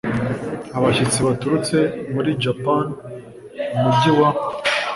abashyitsi 0.77 1.17
baturutse 1.27 1.77
muri 2.13 2.29
japan 2.43 2.85
mu 3.71 3.77
mujyi 3.83 4.11
wa 4.19 4.29